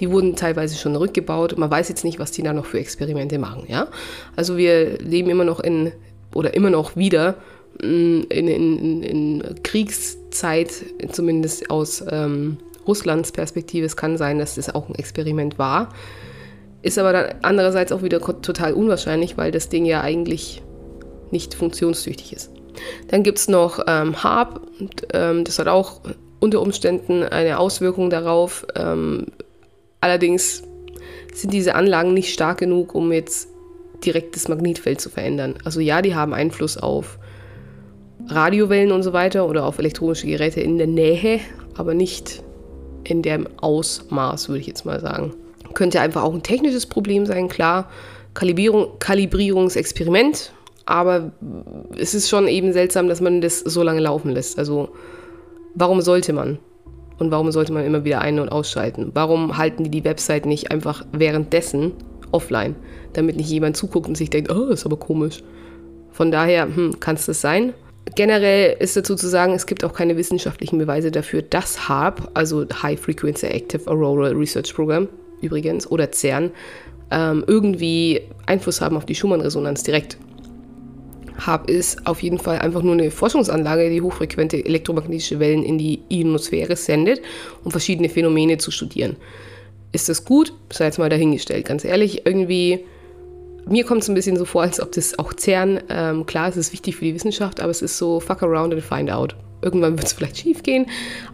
[0.00, 1.56] Die wurden teilweise schon rückgebaut.
[1.58, 3.64] Man weiß jetzt nicht, was die da noch für Experimente machen.
[3.68, 3.88] Ja?
[4.36, 5.92] Also wir leben immer noch in,
[6.34, 7.34] oder immer noch wieder
[7.82, 10.70] mm, in, in, in Kriegszeit,
[11.10, 13.86] zumindest aus ähm, Russlands Perspektive.
[13.86, 15.90] Es kann sein, dass das auch ein Experiment war.
[16.82, 20.62] Ist aber dann andererseits auch wieder total unwahrscheinlich, weil das Ding ja eigentlich
[21.30, 22.50] nicht funktionstüchtig ist.
[23.08, 26.00] Dann gibt es noch ähm, HARP, und, ähm, das hat auch
[26.40, 28.66] unter Umständen eine Auswirkung darauf.
[28.76, 29.26] Ähm,
[30.00, 30.62] allerdings
[31.34, 33.48] sind diese Anlagen nicht stark genug, um jetzt
[34.04, 35.54] direkt das Magnetfeld zu verändern.
[35.64, 37.18] Also ja, die haben Einfluss auf
[38.26, 41.40] Radiowellen und so weiter oder auf elektronische Geräte in der Nähe,
[41.74, 42.42] aber nicht
[43.04, 45.34] in dem Ausmaß, würde ich jetzt mal sagen.
[45.74, 47.90] Könnte einfach auch ein technisches Problem sein, klar.
[48.34, 50.52] Kalibrierung, Kalibrierungsexperiment,
[50.86, 51.32] aber
[51.96, 54.58] es ist schon eben seltsam, dass man das so lange laufen lässt.
[54.58, 54.90] Also
[55.74, 56.58] warum sollte man?
[57.18, 59.10] Und warum sollte man immer wieder ein- und ausschalten?
[59.14, 61.92] Warum halten die die Website nicht einfach währenddessen
[62.32, 62.76] offline,
[63.12, 65.42] damit nicht jemand zuguckt und sich denkt, oh, ist aber komisch.
[66.10, 67.74] Von daher hm, kann es das sein.
[68.14, 72.64] Generell ist dazu zu sagen, es gibt auch keine wissenschaftlichen Beweise dafür, dass HARP, also
[72.82, 75.08] High Frequency Active Auroral Research Program
[75.40, 76.50] übrigens, oder CERN,
[77.10, 80.18] ähm, irgendwie Einfluss haben auf die Schumann-Resonanz direkt.
[81.38, 86.00] HARP ist auf jeden Fall einfach nur eine Forschungsanlage, die hochfrequente elektromagnetische Wellen in die
[86.08, 87.22] Ionosphäre sendet,
[87.64, 89.16] um verschiedene Phänomene zu studieren.
[89.92, 90.52] Ist das gut?
[90.70, 91.66] Sei jetzt mal dahingestellt.
[91.66, 92.80] Ganz ehrlich, irgendwie,
[93.66, 96.56] mir kommt es ein bisschen so vor, als ob das auch CERN, ähm, klar, es
[96.56, 99.36] ist wichtig für die Wissenschaft, aber es ist so fuck around and find out.
[99.62, 100.86] Irgendwann wird es vielleicht schief gehen.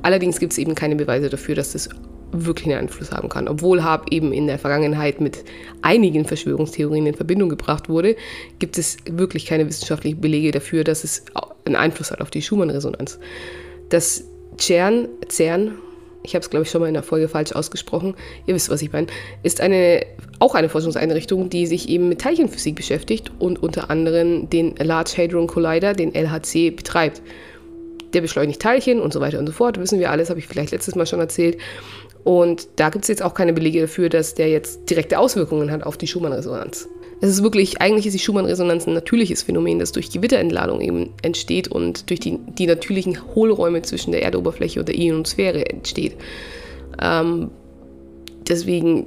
[0.03, 1.89] Allerdings gibt es eben keine Beweise dafür, dass das
[2.35, 3.49] wirklich einen Einfluss haben kann.
[3.49, 5.45] Obwohl Hab eben in der Vergangenheit mit
[5.83, 8.17] einigen Verschwörungstheorien in Verbindung gebracht wurde,
[8.59, 11.25] gibt es wirklich keine wissenschaftlichen Belege dafür, dass es
[11.65, 13.19] einen Einfluss hat auf die Schumann-Resonanz.
[13.89, 14.25] Das
[14.59, 15.73] CERN, CERN
[16.25, 18.15] ich habe es glaube ich schon mal in der Folge falsch ausgesprochen,
[18.47, 19.07] ihr wisst, was ich meine,
[19.43, 20.05] ist eine,
[20.39, 25.47] auch eine Forschungseinrichtung, die sich eben mit Teilchenphysik beschäftigt und unter anderem den Large Hadron
[25.47, 27.23] Collider, den LHC, betreibt.
[28.15, 30.73] Der beschleunigt Teilchen und so weiter und so fort, wissen wir alles, habe ich vielleicht
[30.73, 31.59] letztes Mal schon erzählt.
[32.25, 35.85] Und da gibt es jetzt auch keine Belege dafür, dass der jetzt direkte Auswirkungen hat
[35.85, 36.89] auf die Schumann-Resonanz.
[37.21, 41.69] Es ist wirklich, eigentlich ist die Schumann-Resonanz ein natürliches Phänomen, das durch Gewitterentladung eben entsteht
[41.69, 46.17] und durch die, die natürlichen Hohlräume zwischen der Erdoberfläche und der Ionosphäre entsteht.
[47.01, 47.51] Ähm,
[48.49, 49.07] deswegen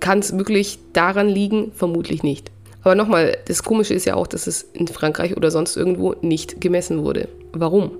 [0.00, 2.50] kann es wirklich daran liegen, vermutlich nicht.
[2.82, 6.60] Aber nochmal, das Komische ist ja auch, dass es in Frankreich oder sonst irgendwo nicht
[6.60, 7.28] gemessen wurde.
[7.52, 7.92] Warum?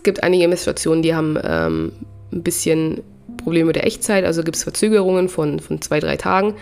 [0.00, 1.92] Es gibt einige Messstationen, die haben ähm,
[2.32, 3.02] ein bisschen
[3.36, 6.54] Probleme mit der Echtzeit, also gibt es Verzögerungen von, von zwei, drei Tagen.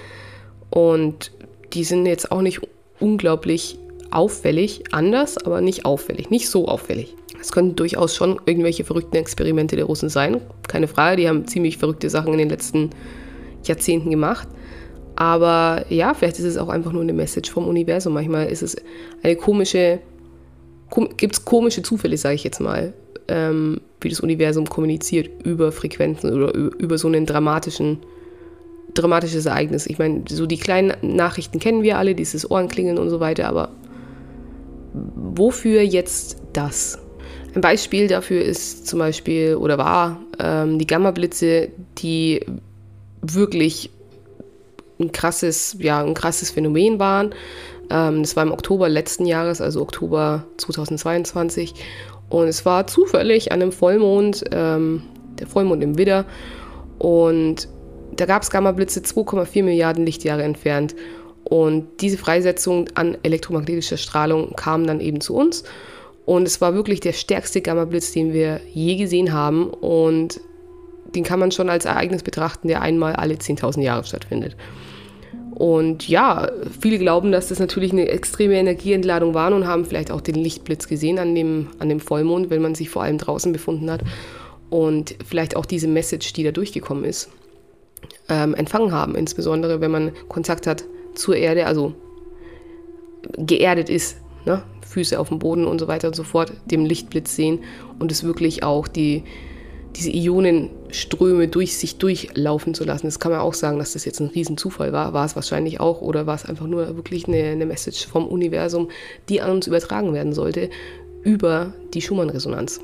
[0.71, 1.31] Und
[1.73, 2.61] die sind jetzt auch nicht
[2.99, 3.79] unglaublich
[4.11, 7.15] auffällig, anders, aber nicht auffällig, nicht so auffällig.
[7.41, 11.79] Es könnten durchaus schon irgendwelche verrückten Experimente der Russen sein, keine Frage, die haben ziemlich
[11.79, 12.91] verrückte Sachen in den letzten
[13.63, 14.49] Jahrzehnten gemacht.
[15.15, 18.15] Aber ja, vielleicht ist es auch einfach nur eine Message vom Universum.
[18.15, 18.75] Manchmal ist es
[19.23, 20.01] eine komische,
[20.91, 22.95] kom gibt es komische Zufälle, sage ich jetzt mal
[23.29, 27.99] ähm, wie das Universum kommuniziert über Frequenzen oder über so einen dramatischen,
[28.95, 29.87] dramatisches Ereignis.
[29.87, 33.71] Ich meine, so die kleinen Nachrichten kennen wir alle, dieses Ohrenklingeln und so weiter, aber
[34.95, 36.99] wofür jetzt das?
[37.55, 42.45] Ein Beispiel dafür ist zum Beispiel oder war ähm, die Gamma-Blitze, die
[43.23, 43.91] wirklich
[45.01, 47.35] ein krasses, ja, ein krasses Phänomen waren.
[47.91, 51.75] Ähm, das war im Oktober letzten Jahres, also Oktober 2022.
[52.29, 55.03] Und es war zufällig an einem Vollmond, ähm,
[55.39, 56.25] der Vollmond im Widder.
[56.99, 57.69] Und
[58.17, 60.95] da gab es Gamma-Blitze 2,4 Milliarden Lichtjahre entfernt.
[61.45, 65.65] Und diese Freisetzung an elektromagnetischer Strahlung kam dann eben zu uns.
[66.27, 69.71] Und es war wirklich der stärkste Gamma-Blitz, den wir je gesehen haben.
[69.71, 70.41] Und
[71.15, 74.57] den kann man schon als Ereignis betrachten, der einmal alle 10.000 Jahre stattfindet.
[75.59, 80.21] Und ja, viele glauben, dass das natürlich eine extreme Energieentladung war und haben vielleicht auch
[80.21, 83.91] den Lichtblitz gesehen an dem, an dem Vollmond, wenn man sich vor allem draußen befunden
[83.91, 84.03] hat.
[84.71, 87.29] Und vielleicht auch diese Message, die da durchgekommen ist,
[88.29, 89.17] ähm, empfangen haben.
[89.17, 90.85] Insbesondere, wenn man Kontakt hat
[91.17, 91.93] zur Erde, also
[93.37, 94.63] geerdet ist, ne?
[94.87, 97.59] Füße auf dem Boden und so weiter und so fort, dem Lichtblitz sehen
[97.99, 99.25] und es wirklich auch die,
[99.99, 103.07] diese Ionenströme durch sich durchlaufen zu lassen.
[103.07, 105.13] Das kann man auch sagen, dass das jetzt ein Riesenzufall war.
[105.13, 108.89] War es wahrscheinlich auch oder war es einfach nur wirklich eine, eine Message vom Universum,
[109.29, 110.71] die an uns übertragen werden sollte
[111.25, 112.81] über die Schumann-Resonanz.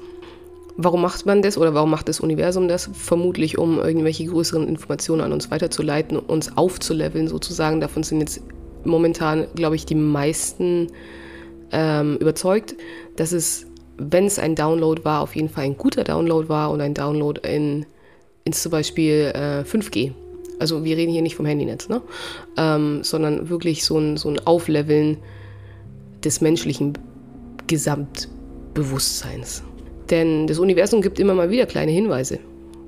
[0.76, 2.90] Warum macht man das oder warum macht das Universum das?
[2.92, 7.80] Vermutlich, um irgendwelche größeren Informationen an uns weiterzuleiten, uns aufzuleveln sozusagen.
[7.80, 8.42] Davon sind jetzt
[8.82, 10.88] momentan, glaube ich, die meisten
[11.70, 12.74] ähm, überzeugt,
[13.14, 16.80] dass es wenn es ein Download war, auf jeden Fall ein guter Download war und
[16.80, 17.86] ein Download in,
[18.44, 20.12] ins zum Beispiel äh, 5G.
[20.58, 22.00] Also wir reden hier nicht vom Handynetz, ne?
[22.56, 25.18] Ähm, sondern wirklich so ein, so ein Aufleveln
[26.24, 26.94] des menschlichen
[27.66, 29.62] Gesamtbewusstseins.
[30.10, 32.38] Denn das Universum gibt immer mal wieder kleine Hinweise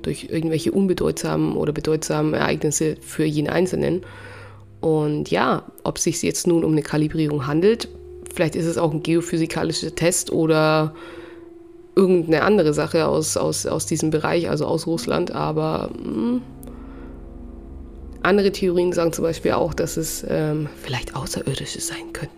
[0.01, 4.01] durch irgendwelche unbedeutsamen oder bedeutsamen Ereignisse für jeden Einzelnen.
[4.79, 7.89] Und ja, ob es sich jetzt nun um eine Kalibrierung handelt,
[8.37, 10.93] Vielleicht ist es auch ein geophysikalischer Test oder
[11.95, 15.31] irgendeine andere Sache aus, aus, aus diesem Bereich, also aus Russland.
[15.31, 16.41] Aber mh, hm,
[18.21, 22.35] andere Theorien sagen zum Beispiel auch, dass es ähm, vielleicht Außerirdische sein könnten.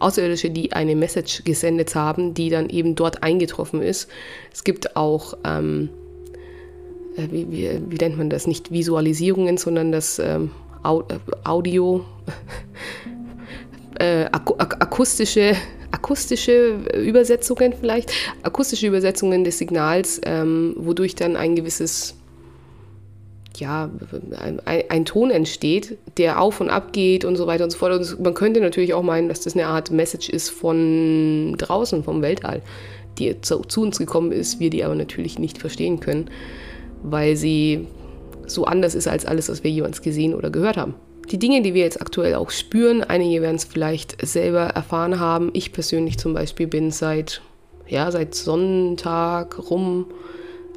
[0.00, 4.08] Außerirdische, die eine Message gesendet haben, die dann eben dort eingetroffen ist.
[4.52, 5.90] Es gibt auch, ähm,
[7.16, 10.50] äh, wie, wie, wie, nennt man das, nicht Visualisierungen, sondern das ähm,
[10.82, 12.04] Audio,
[13.98, 15.54] äh, ak ak akustische,
[15.90, 22.14] akustische Übersetzungen vielleicht, akustische Übersetzungen des Signals, ähm, wodurch dann ein gewisses,
[23.56, 23.90] ja,
[24.38, 27.92] ein, ein, Ton entsteht, der auf und ab geht und so weiter und so fort.
[27.92, 32.22] Und man könnte natürlich auch meinen, dass das eine Art Message ist von draußen, vom
[32.22, 32.62] Weltall,
[33.18, 36.30] die zu, zu uns gekommen ist, wir die aber natürlich nicht verstehen können,
[37.02, 37.86] weil sie
[38.46, 40.94] so anders ist als alles, was wir jemals gesehen oder gehört haben
[41.26, 45.50] die Dinge, die wir jetzt aktuell auch spüren, einige werden es vielleicht selber erfahren haben.
[45.52, 47.40] Ich persönlich zum Beispiel bin seit,
[47.86, 50.06] ja, seit Sonntag rum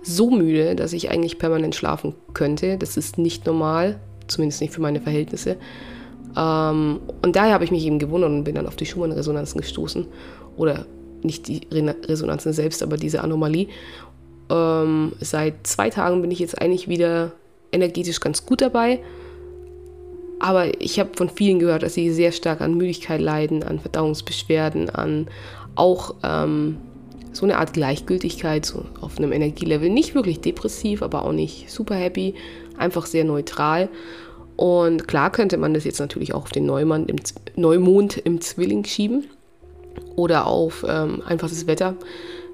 [0.04, 2.78] so müde, dass ich eigentlich permanent schlafen könnte.
[2.78, 5.58] Das ist nicht normal, zumindest nicht für meine Verhältnisse.
[6.36, 10.06] Ähm, und daher habe ich mich eben gewundert und bin dann auf die Schumann-Resonanzen gestoßen.
[10.56, 10.86] Oder
[11.24, 13.68] nicht die Resonanzen selbst, aber diese Anomalie.
[14.50, 17.34] Ähm, seit zwei Tagen bin ich jetzt eigentlich wieder
[17.72, 19.00] energetisch ganz gut dabei.
[20.40, 24.90] Aber ich habe von vielen gehört, dass sie sehr stark an Müdigkeit leiden, an Verdauungsbeschwerden,
[24.90, 25.28] an
[25.76, 26.78] auch ähm,
[27.32, 29.90] so eine Art Gleichgültigkeit so auf einem Energielevel.
[29.90, 32.36] Nicht wirklich depressiv, aber auch nicht super happy,
[32.78, 33.90] einfach sehr neutral.
[34.56, 37.18] Und klar könnte man das jetzt natürlich auch auf den Neumann im
[37.56, 39.26] Neumond im Zwilling schieben
[40.16, 41.96] oder auf ähm, einfach Wetter.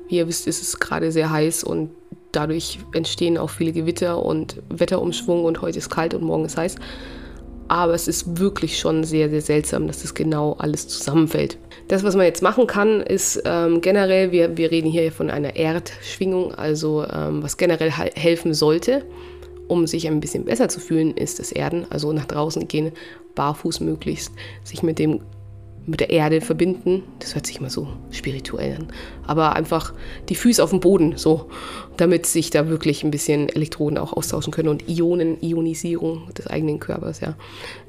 [0.09, 1.91] Wie ihr wisst, ist es gerade sehr heiß und
[2.33, 6.75] dadurch entstehen auch viele Gewitter und Wetterumschwung und heute ist kalt und morgen ist heiß.
[7.67, 11.57] Aber es ist wirklich schon sehr, sehr seltsam, dass das genau alles zusammenfällt.
[11.87, 15.55] Das, was man jetzt machen kann, ist ähm, generell, wir, wir reden hier von einer
[15.55, 19.05] Erdschwingung, also ähm, was generell helfen sollte,
[19.67, 22.91] um sich ein bisschen besser zu fühlen, ist das Erden, also nach draußen gehen,
[23.35, 24.31] barfuß möglichst,
[24.63, 25.21] sich mit dem
[25.85, 27.03] mit der Erde verbinden.
[27.19, 28.87] Das hört sich immer so spirituell an.
[29.27, 29.93] Aber einfach
[30.29, 31.49] die Füße auf dem Boden, so,
[31.97, 36.79] damit sich da wirklich ein bisschen Elektroden auch austauschen können und Ionen, Ionisierung des eigenen
[36.79, 37.35] Körpers, ja.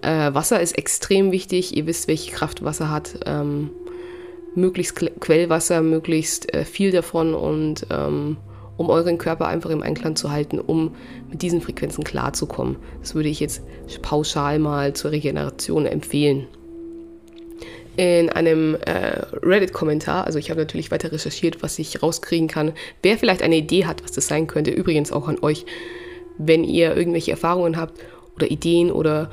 [0.02, 1.76] Äh, Wasser ist extrem wichtig.
[1.76, 3.20] Ihr wisst, welche Kraft Wasser hat.
[3.26, 3.70] Ähm,
[4.54, 8.36] möglichst Quellwasser, möglichst äh, viel davon und ähm,
[8.76, 10.94] um euren Körper einfach im Einklang zu halten, um
[11.30, 12.76] mit diesen Frequenzen klarzukommen.
[13.00, 13.62] Das würde ich jetzt
[14.02, 16.48] pauschal mal zur Regeneration empfehlen
[17.96, 23.16] in einem äh, Reddit-Kommentar, also ich habe natürlich weiter recherchiert, was ich rauskriegen kann, wer
[23.18, 24.70] vielleicht eine Idee hat, was das sein könnte.
[24.70, 25.64] Übrigens auch an euch,
[26.38, 28.00] wenn ihr irgendwelche Erfahrungen habt
[28.34, 29.30] oder Ideen oder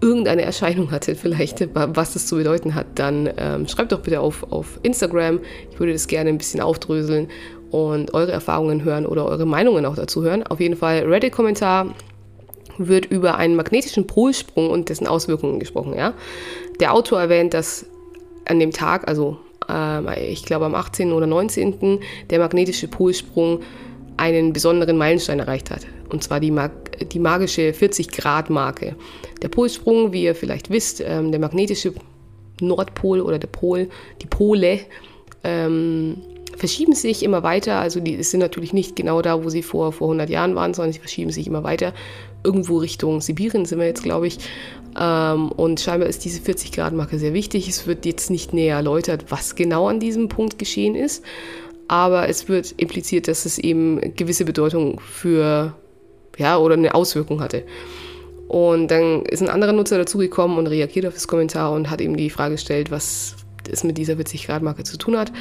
[0.00, 4.44] irgendeine Erscheinung hattet, vielleicht, was das zu bedeuten hat, dann ähm, schreibt doch bitte auf,
[4.52, 5.40] auf Instagram.
[5.72, 7.28] Ich würde das gerne ein bisschen aufdröseln
[7.70, 10.44] und eure Erfahrungen hören oder eure Meinungen auch dazu hören.
[10.44, 11.94] Auf jeden Fall Reddit-Kommentar
[12.78, 15.94] wird über einen magnetischen Polsprung und dessen Auswirkungen gesprochen.
[15.96, 16.14] Ja?
[16.80, 17.86] Der Autor erwähnt, dass
[18.44, 19.38] an dem Tag, also
[19.68, 21.12] äh, ich glaube am 18.
[21.12, 23.60] oder 19., der magnetische Polsprung
[24.16, 25.86] einen besonderen Meilenstein erreicht hat.
[26.08, 26.72] Und zwar die, mag
[27.10, 28.96] die magische 40-Grad-Marke.
[29.42, 31.92] Der Polsprung, wie ihr vielleicht wisst, ähm, der magnetische
[32.60, 33.88] Nordpol oder der Pol,
[34.20, 34.80] die Pole,
[35.44, 36.16] ähm,
[36.58, 37.76] verschieben sich immer weiter.
[37.76, 40.92] Also die sind natürlich nicht genau da, wo sie vor, vor 100 Jahren waren, sondern
[40.92, 41.94] sie verschieben sich immer weiter.
[42.44, 44.38] Irgendwo Richtung Sibirien sind wir jetzt, glaube ich.
[44.98, 47.68] Ähm, und scheinbar ist diese 40-Grad-Marke sehr wichtig.
[47.68, 51.24] Es wird jetzt nicht näher erläutert, was genau an diesem Punkt geschehen ist.
[51.86, 55.74] Aber es wird impliziert, dass es eben gewisse Bedeutung für,
[56.36, 57.64] ja, oder eine Auswirkung hatte.
[58.48, 62.16] Und dann ist ein anderer Nutzer dazugekommen und reagiert auf das Kommentar und hat eben
[62.16, 63.36] die Frage gestellt, was
[63.70, 65.32] es mit dieser 40-Grad-Marke zu tun hat.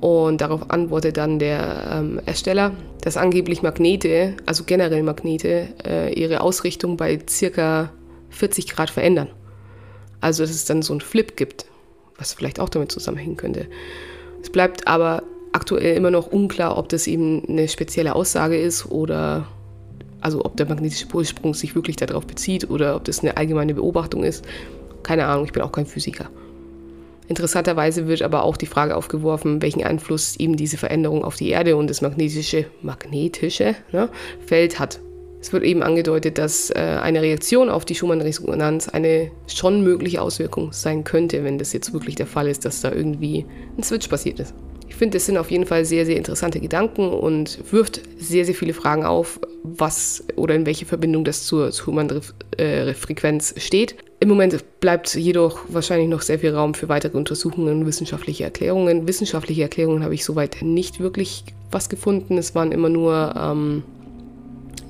[0.00, 6.42] Und darauf antwortet dann der ähm, Ersteller, dass angeblich Magnete, also generell Magnete, äh, ihre
[6.42, 7.90] Ausrichtung bei circa
[8.30, 9.28] 40 Grad verändern.
[10.20, 11.66] Also dass es dann so einen Flip gibt,
[12.18, 13.66] was vielleicht auch damit zusammenhängen könnte.
[14.42, 19.48] Es bleibt aber aktuell immer noch unklar, ob das eben eine spezielle Aussage ist oder
[20.20, 24.24] also ob der magnetische Polsprung sich wirklich darauf bezieht oder ob das eine allgemeine Beobachtung
[24.24, 24.44] ist.
[25.02, 26.28] Keine Ahnung, ich bin auch kein Physiker.
[27.28, 31.76] Interessanterweise wird aber auch die Frage aufgeworfen, welchen Einfluss eben diese Veränderung auf die Erde
[31.76, 34.08] und das magnetische, magnetische ne,
[34.46, 35.00] Feld hat.
[35.40, 40.72] Es wird eben angedeutet, dass äh, eine Reaktion auf die Schumann-Resonanz eine schon mögliche Auswirkung
[40.72, 43.44] sein könnte, wenn das jetzt wirklich der Fall ist, dass da irgendwie
[43.76, 44.54] ein Switch passiert ist.
[44.96, 48.54] Ich finde, das sind auf jeden Fall sehr, sehr interessante Gedanken und wirft sehr, sehr
[48.54, 53.96] viele Fragen auf, was oder in welche Verbindung das zur Human-Frequenz steht.
[54.20, 59.06] Im Moment bleibt jedoch wahrscheinlich noch sehr viel Raum für weitere Untersuchungen und wissenschaftliche Erklärungen.
[59.06, 62.38] Wissenschaftliche Erklärungen habe ich soweit nicht wirklich was gefunden.
[62.38, 63.82] Es waren immer nur ähm,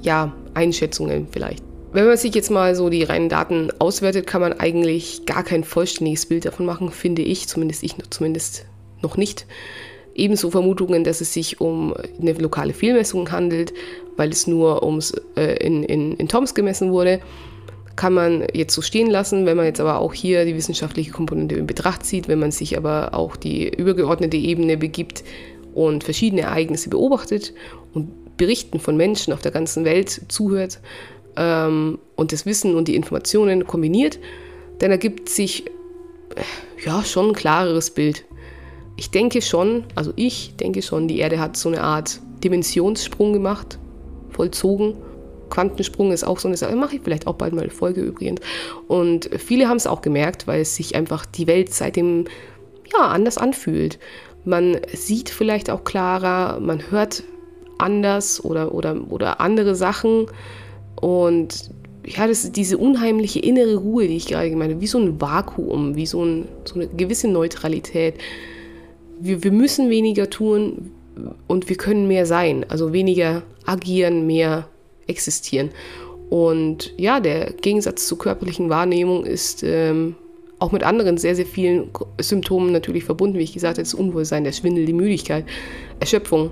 [0.02, 1.64] ja, Einschätzungen vielleicht.
[1.92, 5.64] Wenn man sich jetzt mal so die reinen Daten auswertet, kann man eigentlich gar kein
[5.64, 8.66] vollständiges Bild davon machen, finde ich, zumindest ich zumindest
[9.02, 9.46] noch nicht.
[10.16, 13.74] Ebenso Vermutungen, dass es sich um eine lokale Fehlmessung handelt,
[14.16, 17.20] weil es nur ums, äh, in, in, in Toms gemessen wurde,
[17.96, 19.46] kann man jetzt so stehen lassen.
[19.46, 22.76] Wenn man jetzt aber auch hier die wissenschaftliche Komponente in Betracht zieht, wenn man sich
[22.76, 25.22] aber auch die übergeordnete Ebene begibt
[25.74, 27.52] und verschiedene Ereignisse beobachtet
[27.92, 30.80] und Berichten von Menschen auf der ganzen Welt zuhört
[31.36, 34.18] ähm, und das Wissen und die Informationen kombiniert,
[34.78, 36.42] dann ergibt sich äh,
[36.84, 38.24] ja schon ein klareres Bild
[38.96, 43.78] ich denke schon, also ich denke schon, die Erde hat so eine Art Dimensionssprung gemacht,
[44.30, 44.94] vollzogen.
[45.50, 48.40] Quantensprung ist auch so eine Sache, mache ich vielleicht auch bald mal eine Folge übrigens.
[48.88, 52.24] Und viele haben es auch gemerkt, weil es sich einfach die Welt seitdem
[52.92, 53.98] ja, anders anfühlt.
[54.44, 57.22] Man sieht vielleicht auch klarer, man hört
[57.78, 60.26] anders oder, oder, oder andere Sachen.
[61.00, 61.70] Und
[62.04, 65.20] ja, das ist diese unheimliche innere Ruhe, die ich gerade gemeint habe, wie so ein
[65.20, 68.14] Vakuum, wie so, ein, so eine gewisse Neutralität
[69.18, 70.92] wir, wir müssen weniger tun
[71.46, 72.64] und wir können mehr sein.
[72.68, 74.68] Also weniger agieren, mehr
[75.06, 75.70] existieren.
[76.30, 80.16] Und ja, der Gegensatz zur körperlichen Wahrnehmung ist ähm,
[80.58, 83.38] auch mit anderen sehr, sehr vielen Symptomen natürlich verbunden.
[83.38, 85.44] Wie ich gesagt habe, das Unwohlsein, der Schwindel, die Müdigkeit,
[86.00, 86.50] Erschöpfung.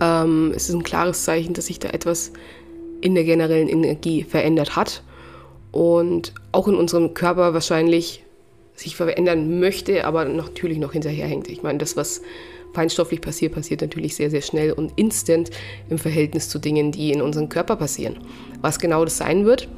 [0.00, 2.32] Ähm, es ist ein klares Zeichen, dass sich da etwas
[3.00, 5.02] in der generellen Energie verändert hat
[5.72, 8.21] und auch in unserem Körper wahrscheinlich
[8.82, 11.48] sich verändern möchte, aber natürlich noch hinterherhängt.
[11.48, 12.22] Ich meine, das, was
[12.72, 15.50] feinstofflich passiert, passiert natürlich sehr, sehr schnell und instant
[15.90, 18.18] im Verhältnis zu Dingen, die in unserem Körper passieren.
[18.60, 19.68] Was genau das sein wird,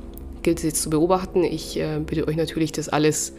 [0.42, 1.42] gilt es jetzt zu beobachten.
[1.44, 3.34] Ich äh, bitte euch natürlich, das alles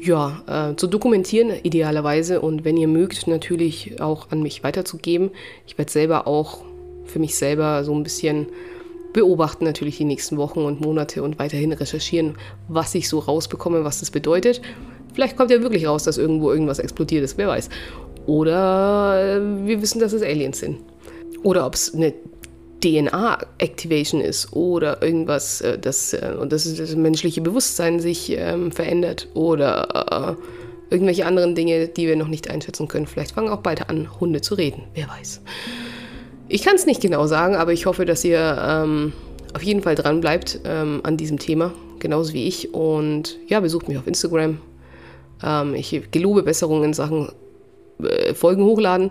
[0.00, 2.40] ja, äh, zu dokumentieren, idealerweise.
[2.40, 5.30] Und wenn ihr mögt, natürlich auch an mich weiterzugeben.
[5.66, 6.64] Ich werde selber auch
[7.04, 8.46] für mich selber so ein bisschen
[9.12, 12.36] beobachten natürlich die nächsten Wochen und Monate und weiterhin recherchieren,
[12.68, 14.60] was ich so rausbekomme, was das bedeutet.
[15.14, 17.70] Vielleicht kommt ja wirklich raus, dass irgendwo irgendwas explodiert ist, wer weiß.
[18.26, 20.78] Oder äh, wir wissen, dass es Aliens sind.
[21.42, 22.12] Oder ob es eine
[22.82, 30.36] DNA-Activation ist oder irgendwas, äh, das, äh, das, das menschliche Bewusstsein sich ähm, verändert oder
[30.38, 33.06] äh, irgendwelche anderen Dinge, die wir noch nicht einschätzen können.
[33.06, 35.40] Vielleicht fangen auch beide an, Hunde zu reden, wer weiß.
[36.50, 39.12] Ich kann es nicht genau sagen, aber ich hoffe, dass ihr ähm,
[39.54, 42.72] auf jeden Fall dran bleibt ähm, an diesem Thema, genauso wie ich.
[42.72, 44.58] Und ja, besucht mich auf Instagram.
[45.44, 47.32] Ähm, ich gelobe Besserungen in Sachen
[48.02, 49.10] äh, Folgen hochladen.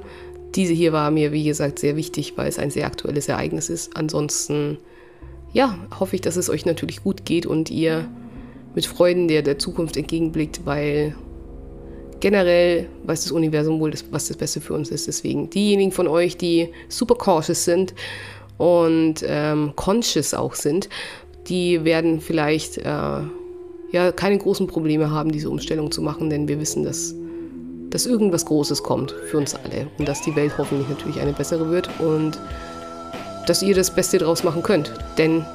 [0.56, 3.96] Diese hier war mir, wie gesagt, sehr wichtig, weil es ein sehr aktuelles Ereignis ist.
[3.96, 4.78] Ansonsten,
[5.54, 8.10] ja, hoffe ich, dass es euch natürlich gut geht und ihr
[8.74, 11.16] mit Freuden der, der Zukunft entgegenblickt, weil
[12.20, 15.08] generell weiß das Universum wohl, was das Beste für uns ist.
[15.08, 17.94] Deswegen diejenigen von euch, die super cautious sind
[18.58, 20.90] und ähm, conscious auch sind,
[21.48, 23.22] die werden vielleicht äh,
[23.92, 27.16] ja keine großen Probleme haben, diese Umstellung zu machen, denn wir wissen, dass,
[27.90, 31.70] dass irgendwas Großes kommt für uns alle und dass die Welt hoffentlich natürlich eine bessere
[31.70, 32.38] wird und
[33.46, 34.92] dass ihr das Beste draus machen könnt.
[35.18, 35.46] Denn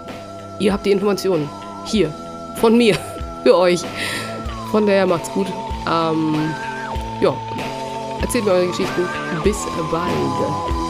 [0.59, 1.49] ihr habt die Informationen
[1.85, 2.15] hier
[2.57, 2.97] von mir
[3.43, 3.81] für euch.
[4.71, 5.47] Von daher macht's gut.
[5.87, 6.55] Ähm,
[7.21, 7.35] ja,
[8.21, 9.09] erzählt mir eure Geschichten.
[9.43, 9.59] Bis
[9.91, 10.82] bald.